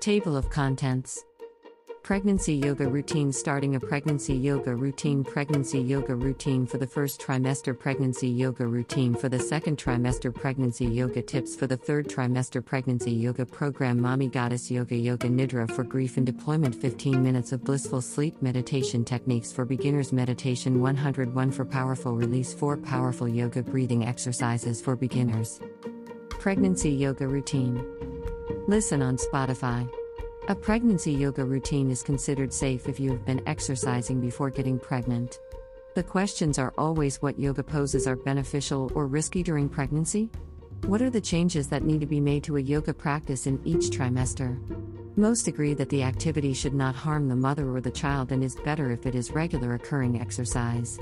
[0.00, 1.24] Table of Contents.
[2.04, 7.78] Pregnancy Yoga Routine Starting a Pregnancy Yoga Routine Pregnancy Yoga Routine for the first trimester
[7.78, 13.10] Pregnancy Yoga Routine for the second trimester Pregnancy Yoga Tips for the third trimester Pregnancy
[13.10, 18.00] Yoga Program Mommy Goddess Yoga Yoga Nidra for Grief and Deployment 15 Minutes of Blissful
[18.00, 24.80] Sleep Meditation Techniques for Beginners Meditation 101 for Powerful Release 4 Powerful Yoga Breathing Exercises
[24.80, 25.60] for Beginners.
[26.30, 27.84] Pregnancy Yoga Routine
[28.66, 29.88] Listen on Spotify.
[30.48, 35.38] A pregnancy yoga routine is considered safe if you have been exercising before getting pregnant.
[35.94, 40.30] The questions are always what yoga poses are beneficial or risky during pregnancy?
[40.86, 43.90] What are the changes that need to be made to a yoga practice in each
[43.90, 44.58] trimester?
[45.16, 48.54] Most agree that the activity should not harm the mother or the child and is
[48.54, 50.98] better if it is regular occurring exercise.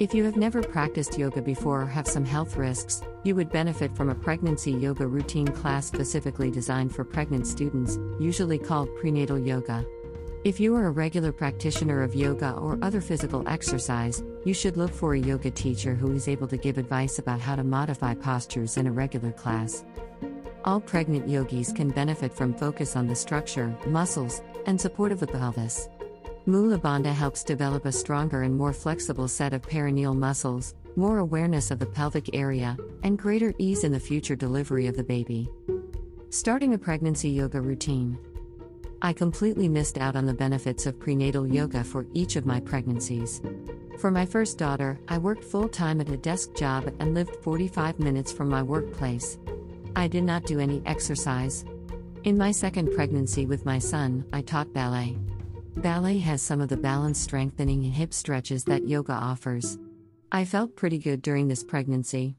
[0.00, 3.94] If you have never practiced yoga before or have some health risks, you would benefit
[3.96, 9.86] from a pregnancy yoga routine class specifically designed for pregnant students, usually called prenatal yoga.
[10.42, 14.90] If you are a regular practitioner of yoga or other physical exercise, you should look
[14.92, 18.76] for a yoga teacher who is able to give advice about how to modify postures
[18.76, 19.84] in a regular class.
[20.64, 25.28] All pregnant yogis can benefit from focus on the structure, muscles, and support of the
[25.28, 25.88] pelvis.
[26.46, 31.70] Mula Bandha helps develop a stronger and more flexible set of perineal muscles, more awareness
[31.70, 35.48] of the pelvic area, and greater ease in the future delivery of the baby.
[36.28, 38.18] Starting a pregnancy yoga routine.
[39.00, 43.40] I completely missed out on the benefits of prenatal yoga for each of my pregnancies.
[43.98, 47.98] For my first daughter, I worked full time at a desk job and lived 45
[47.98, 49.38] minutes from my workplace.
[49.96, 51.64] I did not do any exercise.
[52.24, 55.16] In my second pregnancy with my son, I taught ballet.
[55.76, 59.76] Ballet has some of the balance strengthening and hip stretches that yoga offers.
[60.30, 62.36] I felt pretty good during this pregnancy.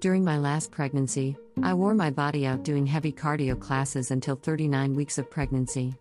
[0.00, 4.94] During my last pregnancy, I wore my body out doing heavy cardio classes until 39
[4.94, 5.94] weeks of pregnancy.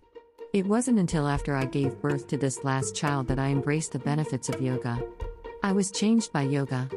[0.54, 4.00] It wasn't until after I gave birth to this last child that I embraced the
[4.00, 5.02] benefits of yoga.
[5.64, 6.90] I was changed by yoga.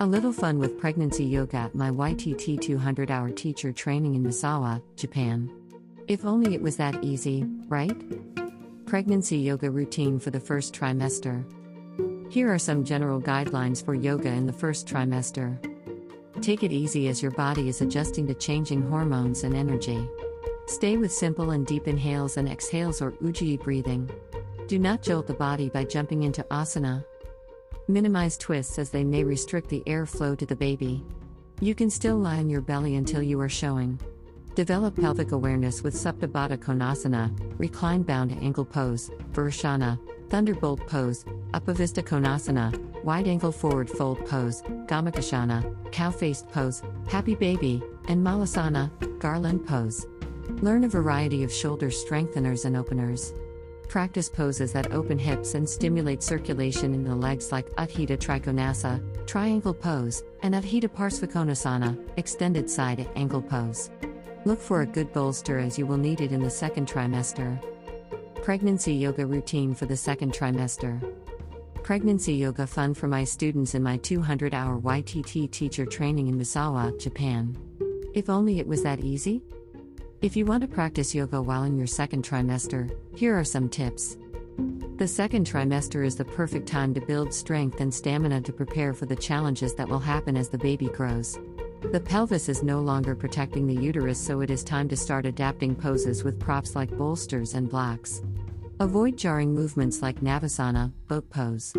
[0.00, 4.82] A little fun with pregnancy yoga at my YTT 200 hour teacher training in Misawa,
[4.96, 5.50] Japan.
[6.08, 7.96] If only it was that easy, right?
[8.92, 11.42] Pregnancy Yoga Routine for the First Trimester.
[12.30, 15.56] Here are some general guidelines for yoga in the first trimester.
[16.42, 20.06] Take it easy as your body is adjusting to changing hormones and energy.
[20.66, 24.10] Stay with simple and deep inhales and exhales or ujjayi breathing.
[24.66, 27.02] Do not jolt the body by jumping into asana.
[27.88, 31.02] Minimize twists as they may restrict the airflow to the baby.
[31.62, 33.98] You can still lie on your belly until you are showing.
[34.54, 39.98] Develop pelvic awareness with Supta Baddha Konasana, recline bound angle pose, Virasana,
[40.28, 41.24] thunderbolt pose,
[41.54, 42.70] Upavista Konasana,
[43.02, 50.06] wide angle forward fold pose, Gomukhasana, cow faced pose, happy baby, and Malasana, garland pose.
[50.60, 53.32] Learn a variety of shoulder strengtheners and openers.
[53.88, 59.74] Practice poses that open hips and stimulate circulation in the legs like Utthita Trikonasa, triangle
[59.74, 63.90] pose, and Utthita Parsvakonasana, extended side angle pose.
[64.44, 67.62] Look for a good bolster as you will need it in the second trimester.
[68.42, 71.00] Pregnancy Yoga Routine for the second trimester.
[71.84, 76.98] Pregnancy Yoga Fun for my students in my 200 hour YTT teacher training in Misawa,
[77.00, 77.56] Japan.
[78.14, 79.42] If only it was that easy?
[80.22, 84.16] If you want to practice yoga while in your second trimester, here are some tips.
[84.96, 89.06] The second trimester is the perfect time to build strength and stamina to prepare for
[89.06, 91.38] the challenges that will happen as the baby grows.
[91.90, 95.74] The pelvis is no longer protecting the uterus, so it is time to start adapting
[95.74, 98.22] poses with props like bolsters and blocks.
[98.80, 101.74] Avoid jarring movements like Navasana, boat pose.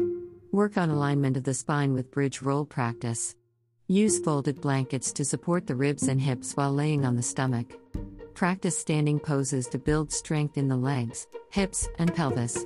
[0.52, 3.36] Work on alignment of the spine with bridge roll practice.
[3.88, 7.74] Use folded blankets to support the ribs and hips while laying on the stomach.
[8.34, 12.66] Practice standing poses to build strength in the legs, hips, and pelvis.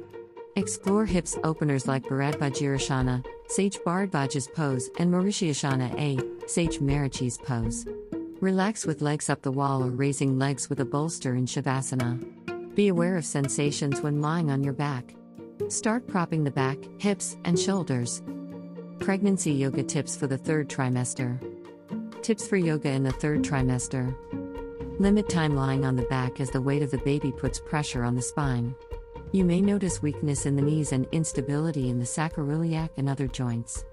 [0.56, 7.86] Explore hips openers like Bharadvajirasana, Sage Bharadvaj's pose, and Marichyasana A, Sage Marichi's pose.
[8.42, 12.76] Relax with legs up the wall or raising legs with a bolster in Shavasana.
[12.76, 15.16] Be aware of sensations when lying on your back.
[15.70, 18.22] Start propping the back, hips, and shoulders.
[19.00, 21.40] Pregnancy yoga tips for the third trimester.
[22.22, 24.16] Tips for yoga in the third trimester.
[25.00, 28.16] Limit time lying on the back as the weight of the baby puts pressure on
[28.16, 28.76] the spine.
[29.34, 33.84] You may notice weakness in the knees and instability in the sacroiliac and other joints.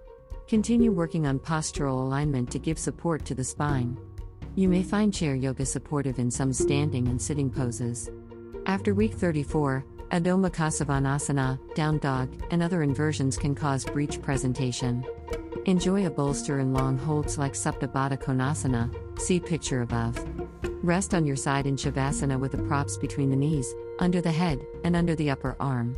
[0.47, 3.99] Continue working on postural alignment to give support to the spine.
[4.55, 8.09] You may find chair yoga supportive in some standing and sitting poses.
[8.67, 15.05] After week 34, Adho Mukha Svanasana, down dog, and other inversions can cause breech presentation.
[15.67, 20.17] Enjoy a bolster and long holds like Supta Baddha Konasana, see picture above.
[20.85, 24.61] Rest on your side in Shavasana with the props between the knees, under the head,
[24.85, 25.97] and under the upper arm.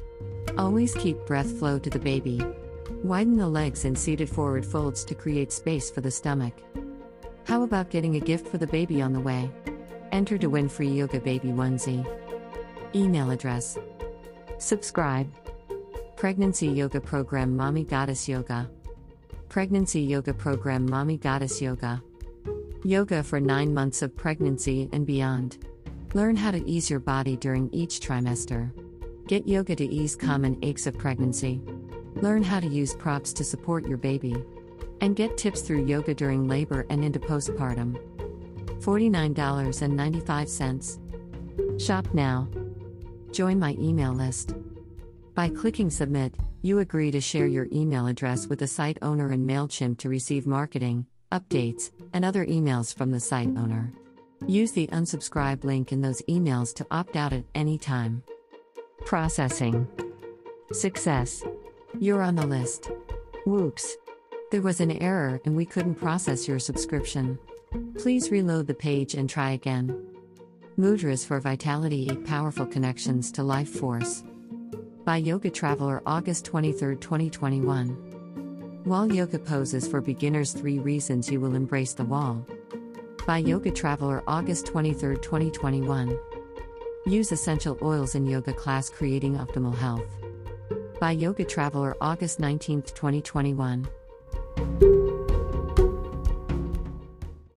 [0.56, 2.40] Always keep breath flow to the baby.
[3.02, 6.54] Widen the legs in seated forward folds to create space for the stomach.
[7.48, 9.50] How about getting a gift for the baby on the way?
[10.12, 12.06] Enter to win free Yoga Baby Onesie.
[12.94, 13.76] Email address.
[14.58, 15.28] Subscribe.
[16.14, 18.70] Pregnancy Yoga Program Mommy Goddess Yoga.
[19.48, 22.00] Pregnancy Yoga Program Mommy Goddess Yoga.
[22.86, 25.58] Yoga for 9 months of pregnancy and beyond.
[26.14, 28.70] Learn how to ease your body during each trimester.
[29.26, 31.60] Get yoga to ease common aches of pregnancy.
[32.14, 34.36] Learn how to use props to support your baby.
[35.00, 37.98] And get tips through yoga during labor and into postpartum.
[38.80, 41.80] $49.95.
[41.80, 42.48] Shop now.
[43.32, 44.54] Join my email list.
[45.34, 49.44] By clicking Submit, you agree to share your email address with the site owner and
[49.44, 53.93] MailChimp to receive marketing, updates, and other emails from the site owner.
[54.46, 58.23] Use the unsubscribe link in those emails to opt out at any time.
[59.05, 59.88] Processing.
[60.73, 61.43] Success.
[61.99, 62.90] You're on the list.
[63.46, 63.96] Whoops.
[64.50, 67.38] There was an error and we couldn't process your subscription.
[67.99, 70.06] Please reload the page and try again.
[70.79, 74.22] Mudras for Vitality 8 Powerful Connections to Life Force.
[75.05, 78.15] By Yoga Traveler, August 23, 2021.
[78.86, 82.46] Wall Yoga Poses for Beginners 3 Reasons You Will Embrace the Wall.
[83.26, 86.16] By Yoga Traveler, August 23, 2021.
[87.04, 90.06] Use essential oils in yoga class creating optimal health.
[91.00, 93.88] By Yoga Traveler, August 19, 2021.